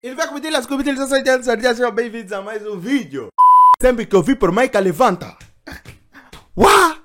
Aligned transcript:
Ele 0.00 0.14
vai 0.14 0.28
cometer 0.28 0.54
as 0.54 0.64
comidas 0.64 1.08
sejam 1.08 1.90
bem-vindos 1.90 2.32
a 2.32 2.40
mais 2.40 2.64
um 2.64 2.78
vídeo. 2.78 3.30
Sempre 3.82 4.06
que 4.06 4.14
eu 4.14 4.22
vi 4.22 4.36
por 4.36 4.52
Maica, 4.52 4.78
levanta. 4.78 5.36
Uau! 6.56 6.97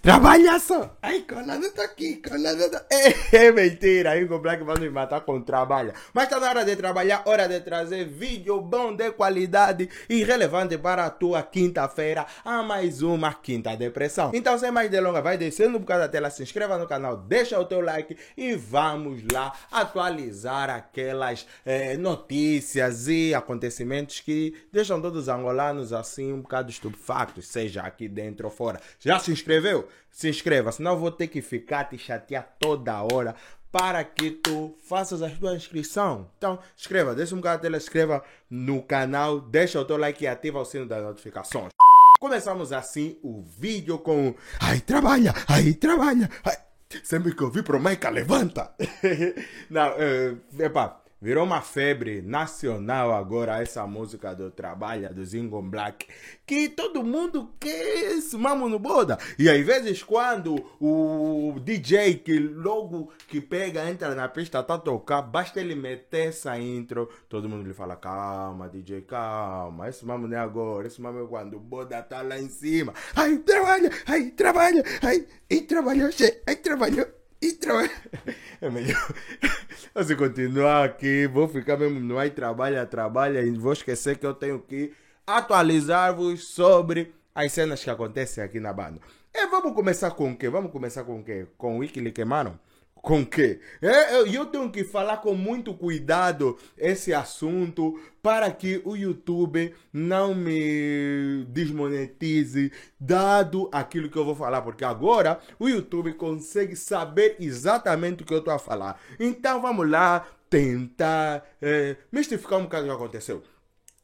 Trabalha 0.00 0.58
só! 0.60 0.96
Ai, 1.02 1.24
colado 1.28 1.70
tá 1.72 1.82
aqui, 1.82 2.22
colado 2.22 2.70
tá... 2.70 2.84
É, 2.90 3.46
é 3.46 3.52
mentira, 3.52 4.12
aí 4.12 4.24
o 4.24 4.38
Black 4.38 4.62
vai 4.62 4.78
me 4.78 4.88
matar 4.88 5.20
com 5.22 5.40
trabalho. 5.42 5.92
Mas 6.14 6.28
tá 6.28 6.38
na 6.38 6.48
hora 6.48 6.64
de 6.64 6.76
trabalhar, 6.76 7.22
hora 7.26 7.48
de 7.48 7.60
trazer 7.60 8.06
vídeo 8.06 8.60
bom 8.60 8.94
de 8.94 9.10
qualidade 9.10 9.88
e 10.08 10.22
relevante 10.22 10.78
para 10.78 11.04
a 11.04 11.10
tua 11.10 11.42
quinta-feira, 11.42 12.26
a 12.44 12.62
mais 12.62 13.02
uma 13.02 13.34
Quinta 13.34 13.76
Depressão. 13.76 14.30
Então, 14.32 14.56
sem 14.56 14.70
mais 14.70 14.88
delongas, 14.88 15.22
vai 15.22 15.36
descendo 15.36 15.80
por 15.80 15.86
causa 15.86 16.04
da 16.04 16.08
tela, 16.08 16.30
se 16.30 16.44
inscreva 16.44 16.78
no 16.78 16.86
canal, 16.86 17.16
deixa 17.16 17.58
o 17.58 17.64
teu 17.64 17.80
like 17.80 18.16
e 18.36 18.54
vamos 18.54 19.22
lá 19.32 19.52
atualizar 19.70 20.70
aquelas 20.70 21.44
é, 21.66 21.96
notícias 21.96 23.08
e 23.08 23.34
acontecimentos 23.34 24.20
que 24.20 24.54
deixam 24.72 25.02
todos 25.02 25.22
os 25.22 25.28
angolanos 25.28 25.92
assim 25.92 26.32
um 26.32 26.40
bocado 26.40 26.70
estupefactos, 26.70 27.48
seja 27.48 27.82
aqui 27.82 28.08
dentro 28.08 28.46
ou 28.46 28.52
fora. 28.52 28.80
Já 29.00 29.18
se 29.18 29.32
inscreveu? 29.32 29.87
Se 30.10 30.28
inscreva, 30.28 30.72
senão 30.72 30.96
vou 30.96 31.10
ter 31.10 31.28
que 31.28 31.40
ficar 31.42 31.84
te 31.84 31.98
chatear 31.98 32.56
toda 32.58 33.02
hora 33.02 33.34
para 33.70 34.02
que 34.02 34.30
tu 34.30 34.76
faças 34.82 35.22
a 35.22 35.30
tua 35.30 35.54
inscrição. 35.54 36.30
Então, 36.38 36.58
escreva, 36.76 37.14
deixa 37.14 37.34
um 37.34 37.38
bocado 37.38 37.58
de 37.58 37.62
tela, 37.62 37.76
escreva 37.76 38.24
no 38.48 38.82
canal, 38.82 39.40
deixa 39.40 39.80
o 39.80 39.84
teu 39.84 39.96
like 39.96 40.24
e 40.24 40.26
ativa 40.26 40.58
o 40.58 40.64
sino 40.64 40.86
das 40.86 41.02
notificações. 41.02 41.70
Começamos 42.18 42.72
assim 42.72 43.18
o 43.22 43.42
vídeo 43.42 43.98
com 43.98 44.34
Ai, 44.60 44.80
trabalha, 44.80 45.32
ai, 45.46 45.72
trabalha, 45.74 46.28
ai. 46.44 46.56
Sempre 47.04 47.34
que 47.34 47.42
eu 47.42 47.50
vi 47.50 47.62
pro 47.62 47.78
Maica, 47.78 48.08
levanta. 48.08 48.74
Não, 49.68 49.90
uh, 49.90 50.40
epa, 50.58 50.97
Virou 51.20 51.44
uma 51.44 51.60
febre 51.60 52.22
nacional 52.22 53.12
agora 53.12 53.60
essa 53.60 53.84
música 53.88 54.32
do 54.36 54.52
Trabalho 54.52 55.12
do 55.12 55.24
Zingon 55.24 55.68
Black. 55.68 56.06
Que 56.46 56.68
todo 56.68 57.02
mundo 57.02 57.50
quer 57.58 58.12
esse 58.12 58.36
mamo 58.36 58.68
no 58.68 58.78
boda. 58.78 59.18
E 59.36 59.50
às 59.50 59.66
vezes 59.66 60.00
quando 60.00 60.54
o 60.80 61.58
DJ 61.58 62.18
que 62.18 62.38
logo 62.38 63.12
que 63.26 63.40
pega, 63.40 63.90
entra 63.90 64.14
na 64.14 64.28
pista, 64.28 64.62
tá 64.62 64.78
tocar, 64.78 65.22
basta 65.22 65.60
ele 65.60 65.74
meter 65.74 66.28
essa 66.28 66.56
intro, 66.56 67.08
todo 67.28 67.48
mundo 67.48 67.66
lhe 67.66 67.74
fala, 67.74 67.96
calma 67.96 68.68
DJ, 68.68 69.02
calma, 69.02 69.88
esse 69.88 70.06
mamo 70.06 70.28
não 70.28 70.36
é 70.36 70.40
agora, 70.40 70.86
esse 70.86 71.02
mamo 71.02 71.24
é 71.24 71.26
quando 71.26 71.56
o 71.56 71.60
boda 71.60 72.00
tá 72.00 72.22
lá 72.22 72.38
em 72.38 72.48
cima. 72.48 72.94
Ai, 73.16 73.38
trabalha, 73.38 73.90
ai, 74.06 74.30
trabalha, 74.30 74.84
ai, 75.02 75.26
e 75.50 75.62
trabalhou, 75.62 76.10
ai, 76.46 76.56
trabalhou. 76.56 77.17
E 77.40 77.52
trabalha. 77.52 77.90
É 78.60 78.68
melhor. 78.68 79.14
Se 80.04 80.16
continuar 80.16 80.84
aqui, 80.84 81.28
vou 81.28 81.46
ficar 81.46 81.76
mesmo 81.76 82.00
no 82.00 82.18
aí, 82.18 82.28
trabalha, 82.28 82.84
trabalha, 82.84 83.40
e 83.40 83.50
vou 83.52 83.72
esquecer 83.72 84.18
que 84.18 84.26
eu 84.26 84.34
tenho 84.34 84.58
que 84.58 84.92
atualizar-vos 85.24 86.48
sobre 86.48 87.14
as 87.32 87.52
cenas 87.52 87.84
que 87.84 87.88
acontecem 87.88 88.42
aqui 88.42 88.58
na 88.58 88.72
banda. 88.72 89.00
E 89.32 89.46
vamos 89.46 89.74
começar 89.74 90.10
com 90.10 90.32
o 90.32 90.36
quê? 90.36 90.48
Vamos 90.48 90.72
começar 90.72 91.04
com 91.04 91.20
o 91.20 91.24
quê? 91.24 91.46
Com 91.56 91.76
o 91.76 91.78
Wikileaks, 91.78 92.26
mano? 92.26 92.58
Com 93.02 93.24
que? 93.24 93.60
É, 93.80 94.16
eu, 94.16 94.26
eu 94.26 94.46
tenho 94.46 94.70
que 94.70 94.84
falar 94.84 95.18
com 95.18 95.34
muito 95.34 95.74
cuidado 95.74 96.58
esse 96.76 97.12
assunto 97.14 98.00
para 98.22 98.50
que 98.50 98.82
o 98.84 98.96
YouTube 98.96 99.74
não 99.92 100.34
me 100.34 101.44
desmonetize, 101.48 102.72
dado 102.98 103.68
aquilo 103.72 104.10
que 104.10 104.16
eu 104.16 104.24
vou 104.24 104.34
falar, 104.34 104.62
porque 104.62 104.84
agora 104.84 105.38
o 105.58 105.68
YouTube 105.68 106.12
consegue 106.14 106.76
saber 106.76 107.36
exatamente 107.40 108.22
o 108.22 108.26
que 108.26 108.34
eu 108.34 108.38
estou 108.38 108.52
a 108.52 108.58
falar. 108.58 109.00
Então 109.18 109.62
vamos 109.62 109.88
lá 109.88 110.26
tentar 110.50 111.46
é, 111.60 111.96
mistificar 112.10 112.58
um 112.58 112.64
bocado 112.64 112.84
o 112.84 112.88
que 112.88 112.94
aconteceu. 112.94 113.36
O 113.38 113.42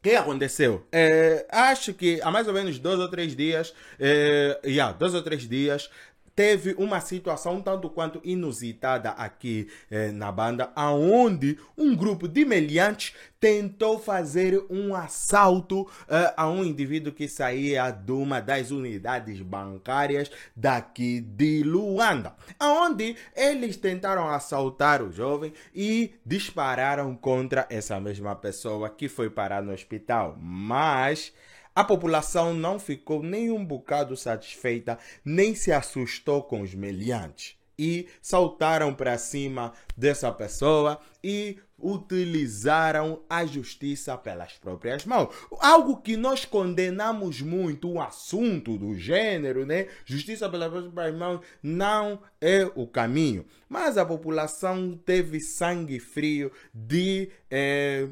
que 0.02 0.14
aconteceu? 0.14 0.86
É, 0.92 1.46
acho 1.50 1.94
que 1.94 2.20
há 2.22 2.30
mais 2.30 2.46
ou 2.46 2.52
menos 2.52 2.78
dois 2.78 2.98
ou 2.98 3.08
três 3.08 3.34
dias, 3.34 3.74
é, 3.98 4.60
yeah, 4.64 4.92
dois 4.92 5.14
ou 5.14 5.22
três 5.22 5.48
dias, 5.48 5.90
teve 6.34 6.74
uma 6.78 7.00
situação 7.00 7.60
tanto 7.60 7.88
quanto 7.88 8.20
inusitada 8.24 9.10
aqui 9.10 9.68
eh, 9.90 10.10
na 10.10 10.32
banda, 10.32 10.70
aonde 10.74 11.58
um 11.76 11.94
grupo 11.94 12.26
de 12.26 12.44
meliantes 12.44 13.14
tentou 13.38 13.98
fazer 13.98 14.64
um 14.70 14.94
assalto 14.94 15.88
eh, 16.08 16.34
a 16.36 16.48
um 16.48 16.64
indivíduo 16.64 17.12
que 17.12 17.28
saía 17.28 17.90
de 17.90 18.12
uma 18.12 18.40
das 18.40 18.70
unidades 18.70 19.40
bancárias 19.40 20.30
daqui 20.56 21.20
de 21.20 21.62
Luanda, 21.62 22.34
aonde 22.58 23.16
eles 23.36 23.76
tentaram 23.76 24.28
assaltar 24.28 25.02
o 25.02 25.12
jovem 25.12 25.52
e 25.74 26.14
dispararam 26.24 27.14
contra 27.14 27.66
essa 27.70 28.00
mesma 28.00 28.34
pessoa 28.34 28.90
que 28.90 29.08
foi 29.08 29.30
parar 29.30 29.62
no 29.62 29.72
hospital, 29.72 30.36
mas 30.40 31.32
a 31.74 31.82
população 31.82 32.54
não 32.54 32.78
ficou 32.78 33.20
nem 33.22 33.50
um 33.50 33.64
bocado 33.64 34.16
satisfeita, 34.16 34.96
nem 35.24 35.56
se 35.56 35.72
assustou 35.72 36.42
com 36.44 36.60
os 36.60 36.72
meliantes. 36.72 37.56
E 37.76 38.06
saltaram 38.22 38.94
para 38.94 39.18
cima 39.18 39.72
dessa 39.96 40.30
pessoa 40.30 41.00
e 41.24 41.58
utilizaram 41.76 43.24
a 43.28 43.44
justiça 43.44 44.16
pelas 44.16 44.52
próprias 44.52 45.04
mãos. 45.04 45.34
Algo 45.58 45.96
que 45.96 46.16
nós 46.16 46.44
condenamos 46.44 47.40
muito, 47.40 47.90
o 47.90 48.00
assunto 48.00 48.78
do 48.78 48.94
gênero, 48.94 49.66
né? 49.66 49.88
Justiça 50.04 50.48
pelas 50.48 50.70
próprias 50.70 51.16
mãos 51.16 51.40
não 51.60 52.22
é 52.40 52.64
o 52.76 52.86
caminho. 52.86 53.44
Mas 53.68 53.98
a 53.98 54.06
população 54.06 54.96
teve 55.04 55.40
sangue 55.40 55.98
frio 55.98 56.52
de. 56.72 57.28
É... 57.50 58.08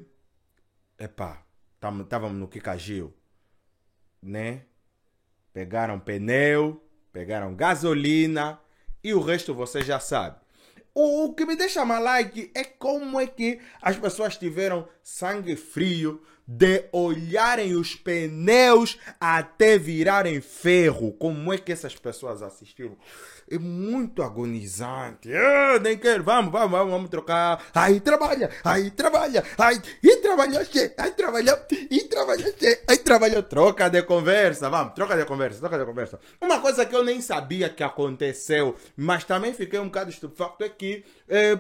Epá, 0.99 1.47
estávamos 2.03 2.37
no 2.37 2.49
Kikagil 2.49 3.15
né? 4.23 4.63
Pegaram 5.53 5.99
pneu, 5.99 6.83
pegaram 7.13 7.55
gasolina 7.55 8.61
e 9.03 9.13
o 9.13 9.21
resto 9.21 9.55
você 9.55 9.83
já 9.83 9.99
sabe. 9.99 10.37
O, 10.95 11.25
o 11.25 11.35
que 11.35 11.45
me 11.45 11.57
deixa 11.57 11.85
malike 11.85 12.51
é 12.55 12.65
como 12.65 13.19
é 13.19 13.27
que 13.27 13.61
as 13.81 13.97
pessoas 13.97 14.37
tiveram 14.37 14.89
sangue 15.03 15.57
frio 15.57 16.23
de 16.55 16.85
olharem 16.93 17.75
os 17.75 17.95
pneus 17.95 18.99
até 19.19 19.79
virarem 19.79 20.41
ferro. 20.41 21.13
Como 21.13 21.53
é 21.53 21.57
que 21.57 21.73
essas 21.73 21.97
pessoas 21.97 22.43
assistiram? 22.43 22.97
É 23.51 23.59
muito 23.59 24.23
agonizante. 24.23 25.31
Eu 25.31 25.81
nem 25.81 25.97
quero. 25.97 26.23
Vamos, 26.23 26.53
vamos, 26.53 26.71
vamos, 26.71 26.93
vamos 26.93 27.11
trocar. 27.11 27.65
Aí 27.75 28.01
trabalha, 28.01 28.51
aí 28.65 28.91
trabalha, 28.91 29.43
aí 29.59 29.81
e 30.03 30.17
trabalha, 30.17 30.61
aí 30.99 31.11
trabalha, 31.13 31.67
e 31.91 32.01
trabalha, 32.05 32.55
aí 32.89 32.99
trabalha. 32.99 33.43
Troca 33.43 33.89
de 33.89 34.03
conversa, 34.03 34.69
vamos, 34.69 34.95
troca 34.95 35.17
de 35.17 35.25
conversa, 35.25 35.61
troca 35.61 35.79
de 35.79 35.85
conversa. 35.85 36.21
Uma 36.41 36.61
coisa 36.61 36.85
que 36.85 36.95
eu 36.95 37.03
nem 37.03 37.21
sabia 37.21 37.69
que 37.69 37.83
aconteceu, 37.83 38.77
mas 38.97 39.25
também 39.25 39.55
fiquei 39.55 39.79
um 39.79 39.87
bocado 39.87 40.11
estupefacto 40.11 40.65
é 40.65 40.69
que. 40.69 41.05
Eh, 41.29 41.59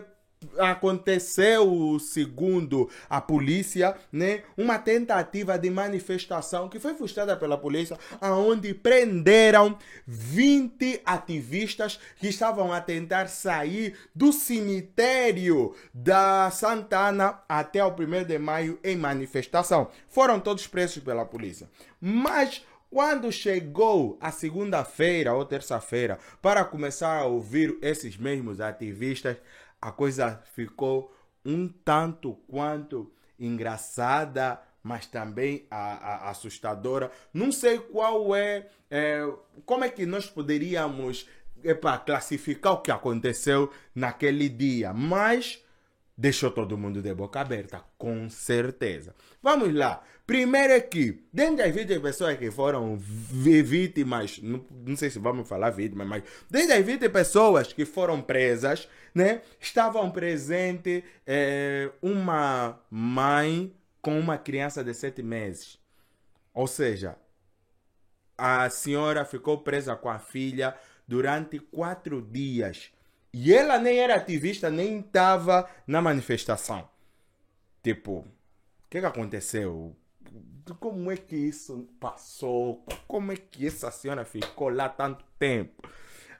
aconteceu, 0.59 1.99
segundo 2.01 2.89
a 3.09 3.21
polícia, 3.21 3.97
né, 4.11 4.43
uma 4.57 4.79
tentativa 4.79 5.59
de 5.59 5.71
manifestação 5.71 6.69
que 6.69 6.79
foi 6.79 6.95
frustrada 6.95 7.37
pela 7.37 7.59
polícia, 7.59 7.99
aonde 8.21 8.75
prenderam 8.75 9.77
20 10.07 11.03
ativistas 11.05 11.99
que 12.17 12.29
estavam 12.29 12.73
a 12.73 12.81
tentar 12.81 13.29
sair 13.29 13.97
do 14.15 14.33
cemitério 14.33 15.75
da 15.93 16.51
Santana 16.51 17.41
até 17.49 17.85
o 17.85 17.91
1 17.91 18.25
de 18.25 18.39
maio 18.39 18.79
em 18.83 18.97
manifestação. 18.97 19.89
Foram 20.09 20.41
todos 20.41 20.67
presos 20.67 21.03
pela 21.03 21.25
polícia. 21.25 21.69
Mas 22.01 22.63
quando 22.93 23.33
chegou 23.33 24.19
a 24.21 24.31
segunda-feira 24.31 25.33
ou 25.33 25.47
terça-feira 25.47 26.19
para 26.43 26.63
começar 26.63 27.21
a 27.21 27.25
ouvir 27.25 27.79
esses 27.81 28.19
mesmos 28.19 28.61
ativistas, 28.61 29.39
a 29.83 29.91
coisa 29.91 30.41
ficou 30.55 31.13
um 31.45 31.67
tanto 31.67 32.35
quanto 32.47 33.13
engraçada, 33.39 34.63
mas 34.81 35.07
também 35.07 35.67
a, 35.69 36.27
a, 36.27 36.31
assustadora. 36.31 37.11
Não 37.35 37.51
sei 37.51 37.81
qual 37.81 38.35
é, 38.37 38.69
é, 38.89 39.29
como 39.67 39.85
é 39.85 39.89
que 39.89 40.07
nós 40.07 40.27
poderíamos 40.27 41.29
epa, 41.65 41.99
classificar 41.99 42.75
o 42.75 42.81
que 42.81 42.93
aconteceu 42.93 43.73
naquele 43.93 44.49
dia, 44.49 44.93
mas 44.93 45.63
deixou 46.17 46.51
todo 46.51 46.79
mundo 46.79 47.01
de 47.01 47.15
boca 47.15 47.41
aberta, 47.41 47.83
com 47.97 48.29
certeza. 48.29 49.15
Vamos 49.43 49.75
lá. 49.75 50.03
Primeiro 50.27 50.73
é 50.73 50.81
que, 50.81 51.25
dentre 51.33 51.65
as 51.65 51.75
20 51.75 52.01
pessoas 52.01 52.39
que 52.39 52.51
foram 52.51 52.97
vítimas, 52.97 54.39
não, 54.43 54.65
não 54.87 54.97
sei 54.97 55.11
se 55.11 55.19
vamos 55.19 55.49
falar 55.49 55.71
vítimas, 55.71 56.07
mas 56.07 56.23
dentre 56.51 56.75
as 56.75 56.85
20 56.85 57.09
pessoas 57.09 57.73
que 57.73 57.85
foram 57.85 58.23
presas, 58.23 58.89
né, 59.15 59.43
estavam 59.61 60.11
presentes 60.11 61.03
é, 61.27 61.91
uma 62.01 62.81
mãe 62.91 63.75
com 64.01 64.19
uma 64.19 64.39
criança 64.39 64.85
de 64.85 64.95
7 64.95 65.23
meses. 65.23 65.79
Ou 66.55 66.67
seja, 66.67 67.17
a 68.37 68.69
senhora 68.71 69.25
ficou 69.25 69.59
presa 69.59 69.97
com 69.97 70.09
a 70.09 70.19
filha 70.19 70.75
durante 71.07 71.59
quatro 71.59 72.23
dias. 72.23 72.91
E 73.33 73.55
ela 73.55 73.79
nem 73.79 73.99
era 73.99 74.17
ativista, 74.17 74.71
nem 74.71 75.01
estava 75.01 75.69
na 75.87 76.03
manifestação. 76.03 76.89
Tipo, 77.83 78.19
o 78.19 78.27
que, 78.91 79.01
que 79.01 79.07
aconteceu? 79.07 79.97
Como 80.79 81.11
é 81.11 81.17
que 81.17 81.35
isso 81.35 81.89
passou? 81.99 82.85
Como 83.09 83.33
é 83.33 83.37
que 83.37 83.67
essa 83.67 83.91
senhora 83.91 84.25
ficou 84.25 84.69
lá 84.69 84.89
tanto 84.89 85.25
tempo? 85.39 85.83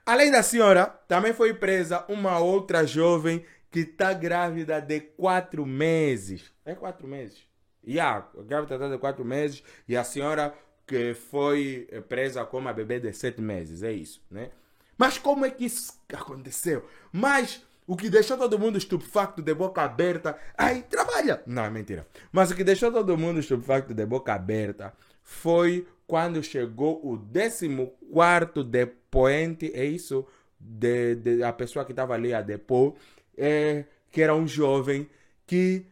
Além 0.05 0.31
da 0.31 0.43
senhora, 0.43 0.85
também 1.07 1.33
foi 1.33 1.53
presa 1.53 2.05
uma 2.07 2.37
outra 2.39 2.85
jovem 2.85 3.43
que 3.71 3.79
está 3.79 4.13
grávida 4.13 4.79
de 4.79 4.99
quatro 4.99 5.65
meses. 5.65 6.53
É 6.63 6.75
quatro 6.75 7.07
meses? 7.07 7.41
Yeah, 7.85 8.29
grávida 8.45 8.77
tá 8.77 8.87
de 8.87 8.97
quatro 8.97 9.25
meses 9.25 9.63
e 9.87 9.97
a 9.97 10.03
senhora 10.03 10.53
que 10.85 11.13
foi 11.13 11.87
presa 12.07 12.45
com 12.45 12.57
uma 12.59 12.71
bebê 12.71 12.99
de 12.99 13.11
sete 13.11 13.41
meses, 13.41 13.83
é 13.83 13.91
isso, 13.91 14.21
né? 14.29 14.51
Mas 14.97 15.17
como 15.17 15.45
é 15.45 15.51
que 15.51 15.65
isso 15.65 15.93
aconteceu? 16.13 16.85
Mas 17.11 17.63
o 17.85 17.97
que 17.97 18.09
deixou 18.09 18.37
todo 18.37 18.57
mundo 18.57 18.77
estupefacto 18.77 19.41
de 19.41 19.53
boca 19.53 19.81
aberta. 19.81 20.37
Ai, 20.57 20.83
trabalha! 20.83 21.41
Não, 21.45 21.65
é 21.65 21.69
mentira. 21.69 22.07
Mas 22.31 22.51
o 22.51 22.55
que 22.55 22.63
deixou 22.63 22.91
todo 22.91 23.17
mundo 23.17 23.39
estupefacto 23.39 23.93
de 23.93 24.05
boca 24.05 24.33
aberta 24.33 24.93
foi 25.21 25.87
quando 26.07 26.41
chegou 26.43 27.01
o 27.03 27.17
14 27.17 28.63
depoente, 28.63 29.71
é 29.73 29.85
isso? 29.85 30.25
De, 30.59 31.15
de, 31.15 31.43
a 31.43 31.51
pessoa 31.51 31.83
que 31.83 31.91
estava 31.91 32.13
ali 32.13 32.33
a 32.33 32.41
depor, 32.41 32.95
é, 33.37 33.85
que 34.11 34.21
era 34.21 34.33
um 34.33 34.47
jovem 34.47 35.09
que 35.45 35.85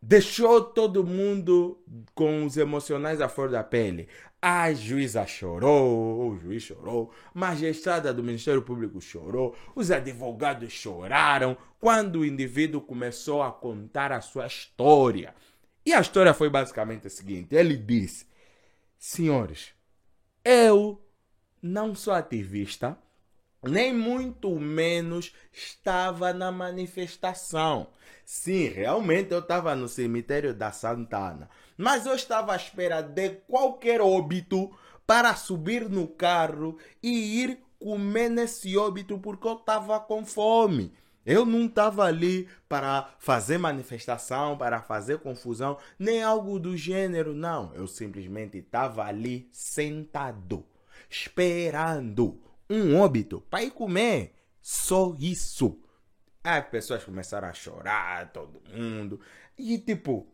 deixou 0.00 0.62
todo 0.62 1.04
mundo 1.04 1.82
com 2.14 2.44
os 2.44 2.56
emocionais 2.56 3.20
à 3.20 3.28
flor 3.28 3.50
da 3.50 3.64
pele. 3.64 4.08
A 4.40 4.72
juíza 4.72 5.26
chorou, 5.26 6.30
o 6.30 6.38
juiz 6.38 6.62
chorou, 6.62 7.12
magistrada 7.34 8.12
do 8.12 8.22
Ministério 8.22 8.62
Público 8.62 9.00
chorou, 9.00 9.56
os 9.74 9.90
advogados 9.90 10.72
choraram 10.72 11.56
quando 11.80 12.20
o 12.20 12.24
indivíduo 12.24 12.80
começou 12.80 13.42
a 13.42 13.50
contar 13.50 14.12
a 14.12 14.20
sua 14.20 14.46
história. 14.46 15.34
E 15.84 15.92
a 15.92 16.00
história 16.00 16.34
foi 16.34 16.50
basicamente 16.50 17.06
a 17.06 17.10
seguinte: 17.10 17.54
ele 17.54 17.76
disse, 17.76 18.26
senhores, 18.98 19.72
eu 20.44 21.02
não 21.60 21.94
sou 21.94 22.12
ativista, 22.12 22.96
nem 23.68 23.92
muito 23.92 24.58
menos 24.58 25.34
estava 25.52 26.32
na 26.32 26.50
manifestação. 26.50 27.88
Sim, 28.24 28.68
realmente 28.68 29.32
eu 29.32 29.38
estava 29.38 29.76
no 29.76 29.88
cemitério 29.88 30.52
da 30.52 30.72
Santana, 30.72 31.48
mas 31.76 32.06
eu 32.06 32.14
estava 32.14 32.52
à 32.52 32.56
espera 32.56 33.00
de 33.00 33.30
qualquer 33.48 34.00
óbito 34.00 34.70
para 35.06 35.34
subir 35.36 35.88
no 35.88 36.08
carro 36.08 36.76
e 37.02 37.42
ir 37.42 37.60
comer 37.78 38.28
nesse 38.28 38.76
óbito 38.76 39.18
porque 39.18 39.46
eu 39.46 39.54
estava 39.54 40.00
com 40.00 40.24
fome. 40.24 40.92
Eu 41.24 41.44
não 41.44 41.66
estava 41.66 42.04
ali 42.04 42.48
para 42.68 43.14
fazer 43.18 43.58
manifestação, 43.58 44.56
para 44.56 44.80
fazer 44.80 45.18
confusão, 45.18 45.76
nem 45.98 46.22
algo 46.22 46.58
do 46.58 46.76
gênero, 46.76 47.34
não. 47.34 47.72
Eu 47.74 47.88
simplesmente 47.88 48.58
estava 48.58 49.04
ali 49.04 49.48
sentado, 49.50 50.64
esperando 51.10 52.40
um 52.68 52.98
óbito 53.00 53.40
para 53.50 53.62
ir 53.62 53.70
comer. 53.70 54.34
Só 54.60 55.14
isso. 55.18 55.78
As 56.42 56.66
pessoas 56.68 57.04
começaram 57.04 57.48
a 57.48 57.52
chorar, 57.52 58.32
todo 58.32 58.62
mundo. 58.72 59.20
E 59.58 59.78
tipo, 59.78 60.26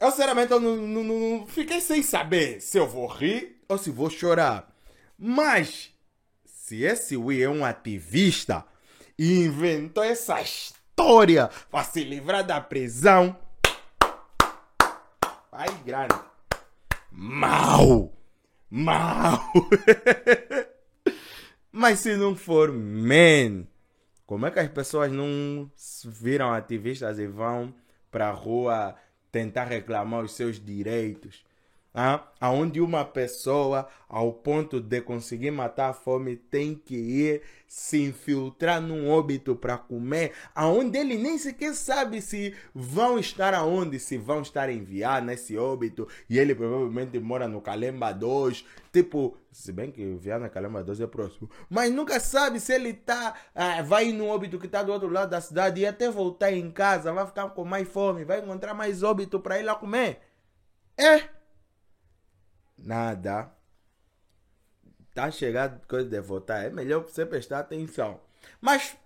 eu 0.00 0.10
sinceramente 0.10 0.50
eu 0.50 0.58
não, 0.58 0.76
não, 0.76 1.04
não, 1.04 1.46
fiquei 1.46 1.80
sem 1.80 2.02
saber 2.02 2.60
se 2.62 2.78
eu 2.78 2.88
vou 2.88 3.06
rir 3.06 3.62
ou 3.68 3.76
se 3.76 3.90
vou 3.90 4.08
chorar. 4.08 4.74
Mas, 5.18 5.90
se 6.46 6.82
esse 6.82 7.16
Wii 7.16 7.42
é 7.42 7.50
um 7.50 7.62
ativista 7.62 8.64
e 9.18 9.44
inventou 9.44 10.02
essa 10.02 10.40
história 10.40 11.50
para 11.70 11.84
se 11.84 12.02
livrar 12.02 12.42
da 12.42 12.58
prisão, 12.58 13.36
ai 15.52 15.68
grande, 15.84 16.18
mal, 17.12 18.10
mal. 18.70 19.52
Mas 21.72 22.00
se 22.00 22.16
não 22.16 22.34
for, 22.34 22.72
man, 22.72 23.66
como 24.26 24.46
é 24.46 24.50
que 24.50 24.58
as 24.58 24.68
pessoas 24.68 25.10
não 25.12 25.70
viram 26.04 26.52
ativistas 26.52 27.18
e 27.18 27.26
vão 27.26 27.74
para 28.10 28.28
a 28.28 28.32
rua 28.32 28.96
tentar 29.30 29.64
reclamar 29.64 30.24
os 30.24 30.32
seus 30.32 30.64
direitos? 30.64 31.44
Ah, 31.92 32.22
aonde 32.40 32.80
uma 32.80 33.04
pessoa, 33.04 33.88
ao 34.08 34.32
ponto 34.32 34.80
de 34.80 35.00
conseguir 35.00 35.50
matar 35.50 35.90
a 35.90 35.92
fome, 35.92 36.36
tem 36.36 36.72
que 36.74 36.94
ir 36.94 37.42
se 37.66 38.00
infiltrar 38.00 38.80
num 38.80 39.08
óbito 39.10 39.56
para 39.56 39.76
comer, 39.76 40.32
aonde 40.54 40.98
ele 40.98 41.16
nem 41.16 41.36
sequer 41.36 41.74
sabe 41.74 42.20
se 42.22 42.54
vão 42.72 43.18
estar 43.18 43.54
aonde, 43.54 43.98
se 43.98 44.16
vão 44.16 44.42
estar 44.42 44.70
enviados 44.70 45.26
nesse 45.26 45.56
óbito, 45.56 46.06
e 46.28 46.38
ele 46.38 46.54
provavelmente 46.54 47.18
mora 47.18 47.48
no 47.48 47.60
Calemba 47.60 48.12
2, 48.12 48.64
tipo, 48.92 49.36
se 49.50 49.72
bem 49.72 49.90
que 49.90 50.00
enviar 50.00 50.38
na 50.38 50.48
Calemba 50.48 50.84
2 50.84 51.00
é 51.00 51.06
próximo, 51.08 51.50
mas 51.68 51.92
nunca 51.92 52.20
sabe 52.20 52.60
se 52.60 52.72
ele 52.72 52.92
tá, 52.92 53.34
ah, 53.52 53.82
vai 53.82 54.12
no 54.12 54.28
óbito 54.28 54.60
que 54.60 54.66
está 54.66 54.82
do 54.82 54.92
outro 54.92 55.08
lado 55.08 55.30
da 55.30 55.40
cidade 55.40 55.80
e 55.80 55.86
até 55.86 56.08
voltar 56.08 56.52
em 56.52 56.70
casa, 56.70 57.12
vai 57.12 57.26
ficar 57.26 57.48
com 57.50 57.64
mais 57.64 57.88
fome, 57.88 58.24
vai 58.24 58.38
encontrar 58.38 58.74
mais 58.74 59.02
óbito 59.02 59.40
para 59.40 59.58
ir 59.58 59.64
lá 59.64 59.74
comer. 59.74 60.20
É 60.96 61.39
nada. 62.82 63.50
Tá 65.14 65.30
chegando 65.30 65.80
coisa 65.86 66.08
de 66.08 66.20
votar, 66.20 66.64
é 66.64 66.70
melhor 66.70 67.02
você 67.02 67.26
prestar 67.26 67.60
atenção. 67.60 68.20
Mas 68.60 68.96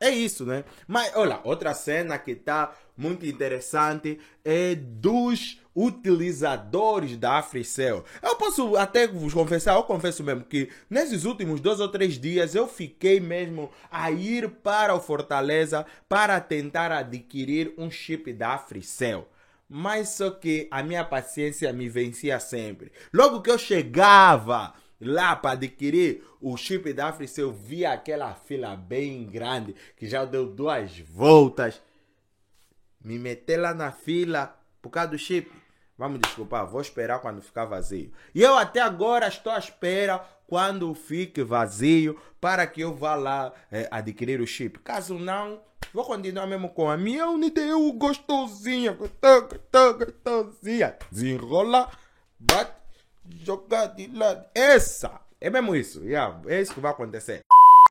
é 0.00 0.10
isso, 0.10 0.44
né? 0.44 0.64
Mas 0.86 1.14
olha, 1.14 1.40
outra 1.44 1.74
cena 1.74 2.18
que 2.18 2.34
tá 2.34 2.74
muito 2.96 3.24
interessante 3.24 4.18
é 4.44 4.74
dos 4.74 5.60
utilizadores 5.74 7.16
da 7.16 7.38
AfriCell. 7.38 8.04
Eu 8.22 8.36
posso 8.36 8.76
até 8.76 9.08
vos 9.08 9.34
confessar, 9.34 9.74
eu 9.74 9.82
confesso 9.82 10.22
mesmo 10.22 10.44
que 10.44 10.68
nesses 10.88 11.24
últimos 11.24 11.60
dois 11.60 11.80
ou 11.80 11.88
três 11.88 12.18
dias 12.18 12.54
eu 12.54 12.68
fiquei 12.68 13.18
mesmo 13.18 13.70
a 13.90 14.10
ir 14.10 14.48
para 14.48 14.94
o 14.94 15.00
Fortaleza 15.00 15.84
para 16.08 16.40
tentar 16.40 16.92
adquirir 16.92 17.74
um 17.76 17.90
chip 17.90 18.32
da 18.32 18.54
AfriCell. 18.54 19.28
Mas 19.68 20.10
só 20.10 20.30
que 20.30 20.68
a 20.70 20.82
minha 20.82 21.04
paciência 21.04 21.72
me 21.72 21.88
vencia 21.88 22.38
sempre. 22.38 22.92
Logo 23.12 23.40
que 23.40 23.50
eu 23.50 23.58
chegava 23.58 24.74
lá 25.00 25.34
para 25.34 25.52
adquirir 25.52 26.22
o 26.40 26.56
chip 26.56 26.92
da 26.92 27.08
África, 27.08 27.40
eu 27.40 27.52
via 27.52 27.92
aquela 27.92 28.34
fila 28.34 28.76
bem 28.76 29.26
grande 29.26 29.74
que 29.96 30.06
já 30.06 30.24
deu 30.24 30.46
duas 30.46 30.98
voltas. 30.98 31.80
Me 33.02 33.18
meter 33.18 33.58
lá 33.58 33.74
na 33.74 33.92
fila 33.92 34.58
por 34.80 34.90
causa 34.90 35.10
do 35.10 35.18
chip. 35.18 35.50
Vamos 35.96 36.20
desculpar, 36.20 36.66
vou 36.66 36.80
esperar 36.80 37.20
quando 37.20 37.40
ficar 37.40 37.66
vazio. 37.66 38.12
E 38.34 38.42
eu 38.42 38.56
até 38.56 38.80
agora 38.80 39.28
estou 39.28 39.52
à 39.52 39.58
espera 39.58 40.18
quando 40.46 40.92
fique 40.94 41.42
vazio 41.42 42.20
para 42.40 42.66
que 42.66 42.80
eu 42.80 42.94
vá 42.94 43.14
lá 43.14 43.52
é, 43.70 43.88
adquirir 43.90 44.40
o 44.40 44.46
chip. 44.46 44.78
Caso 44.80 45.18
não, 45.18 45.60
Vou 45.94 46.04
continuar 46.04 46.48
mesmo 46.48 46.70
com 46.70 46.90
a 46.90 46.96
minha 46.96 47.28
Unideu 47.28 47.92
gostosinha, 47.92 48.92
gostosa, 48.92 49.92
gostosinha. 49.92 50.96
Desenrola, 51.08 51.88
bate, 52.36 52.72
joga 53.44 53.86
de 53.86 54.08
lado. 54.08 54.44
Essa, 54.52 55.20
é 55.40 55.48
mesmo 55.48 55.76
isso, 55.76 56.02
yeah, 56.02 56.40
é 56.46 56.60
isso 56.60 56.74
que 56.74 56.80
vai 56.80 56.90
acontecer. 56.90 57.42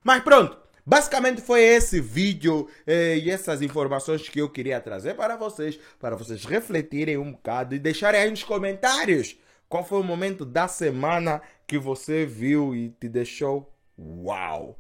Mas 0.03 0.22
pronto, 0.22 0.57
basicamente 0.86 1.42
foi 1.42 1.62
esse 1.62 2.00
vídeo 2.00 2.68
eh, 2.86 3.18
e 3.18 3.30
essas 3.30 3.62
informações 3.62 4.28
que 4.28 4.40
eu 4.40 4.50
queria 4.50 4.80
trazer 4.80 5.16
para 5.16 5.36
vocês, 5.36 5.80
para 6.00 6.16
vocês 6.16 6.46
refletirem 6.46 7.18
um 7.18 7.32
bocado 7.32 7.75
e 7.75 7.80
deixarem 7.80 8.22
aí 8.22 8.30
nos 8.30 8.44
comentários 8.44 9.38
qual 9.70 9.84
foi 9.84 10.00
o 10.00 10.04
momento 10.04 10.46
da 10.46 10.68
semana 10.68 11.42
que 11.66 11.80
você 11.80 12.25
viu 12.25 12.75
e 12.75 12.90
te 12.90 13.10
deixou 13.10 13.74
uau. 13.98 14.78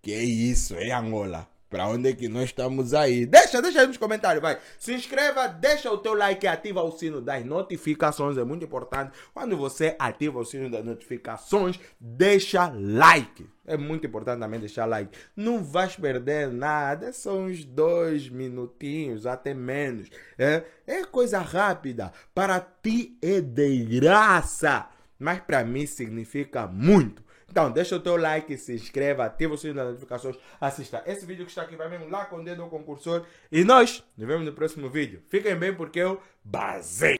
Que 0.00 0.14
isso, 0.14 0.74
é 0.76 0.92
Angola? 0.92 1.55
Para 1.76 1.88
onde 1.88 2.08
é 2.08 2.14
que 2.14 2.26
nós 2.26 2.44
estamos 2.44 2.94
aí? 2.94 3.26
Deixa, 3.26 3.60
deixa 3.60 3.82
aí 3.82 3.86
nos 3.86 3.98
comentários, 3.98 4.40
vai. 4.40 4.58
Se 4.78 4.94
inscreva, 4.94 5.46
deixa 5.46 5.92
o 5.92 5.98
teu 5.98 6.14
like 6.14 6.46
e 6.46 6.48
ativa 6.48 6.82
o 6.82 6.90
sino 6.90 7.20
das 7.20 7.44
notificações, 7.44 8.38
é 8.38 8.44
muito 8.44 8.64
importante. 8.64 9.12
Quando 9.34 9.58
você 9.58 9.94
ativa 9.98 10.38
o 10.38 10.44
sino 10.46 10.70
das 10.70 10.82
notificações, 10.82 11.78
deixa 12.00 12.72
like. 12.74 13.46
É 13.66 13.76
muito 13.76 14.06
importante 14.06 14.40
também 14.40 14.58
deixar 14.58 14.86
like. 14.86 15.10
Não 15.36 15.62
vais 15.62 15.94
perder 15.96 16.50
nada, 16.50 17.12
são 17.12 17.44
uns 17.44 17.62
dois 17.62 18.26
minutinhos, 18.30 19.26
até 19.26 19.52
menos. 19.52 20.08
É, 20.38 20.62
é 20.86 21.04
coisa 21.04 21.40
rápida. 21.40 22.10
Para 22.34 22.58
ti 22.58 23.18
é 23.20 23.42
de 23.42 23.84
graça, 23.84 24.88
mas 25.18 25.40
para 25.40 25.62
mim 25.62 25.84
significa 25.84 26.66
muito. 26.66 27.25
Então, 27.48 27.70
deixa 27.70 27.96
o 27.96 28.00
teu 28.00 28.16
like, 28.16 28.56
se 28.58 28.74
inscreva, 28.74 29.24
ativa 29.24 29.54
o 29.54 29.56
sininho 29.56 29.76
das 29.76 29.86
notificações, 29.88 30.36
assista 30.60 31.02
esse 31.06 31.24
vídeo 31.24 31.44
que 31.44 31.50
está 31.50 31.62
aqui, 31.62 31.76
vai 31.76 31.88
mesmo 31.88 32.08
lá 32.08 32.24
com 32.24 32.36
o 32.36 32.44
dedo 32.44 32.64
do 32.64 32.68
concursor. 32.68 33.24
E 33.50 33.64
nós 33.64 34.04
nos 34.16 34.26
vemos 34.26 34.44
no 34.44 34.52
próximo 34.52 34.90
vídeo. 34.90 35.22
Fiquem 35.28 35.56
bem 35.56 35.74
porque 35.74 36.00
eu 36.00 36.20
basei. 36.44 37.14